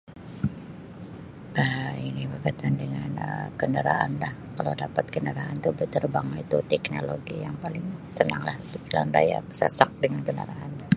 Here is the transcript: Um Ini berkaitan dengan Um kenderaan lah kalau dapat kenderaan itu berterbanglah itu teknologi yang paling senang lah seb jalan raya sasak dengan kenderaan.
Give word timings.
Um 1.61 1.93
Ini 2.09 2.23
berkaitan 2.31 2.73
dengan 2.81 3.09
Um 3.25 3.45
kenderaan 3.61 4.11
lah 4.23 4.33
kalau 4.57 4.73
dapat 4.83 5.05
kenderaan 5.13 5.59
itu 5.61 5.69
berterbanglah 5.79 6.39
itu 6.45 6.57
teknologi 6.71 7.35
yang 7.45 7.53
paling 7.63 7.85
senang 8.15 8.41
lah 8.47 8.57
seb 8.71 8.81
jalan 8.91 9.09
raya 9.15 9.37
sasak 9.59 9.89
dengan 10.03 10.21
kenderaan. 10.27 10.71